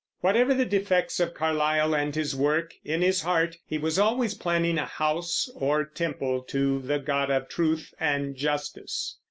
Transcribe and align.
Whatever 0.21 0.55
the 0.55 0.65
defects 0.65 1.19
of 1.19 1.35
Carlyle 1.35 1.93
and 1.93 2.15
his 2.15 2.35
work, 2.35 2.73
in 2.83 3.03
his 3.03 3.21
heart 3.21 3.57
he 3.67 3.77
was 3.77 3.99
always 3.99 4.33
planning 4.33 4.79
a 4.79 4.87
house 4.87 5.47
or 5.53 5.85
temple 5.85 6.41
to 6.47 6.79
the 6.81 6.97
God 6.97 7.29
of 7.29 7.47
truth 7.47 7.93
and 7.99 8.35
justice. 8.35 9.19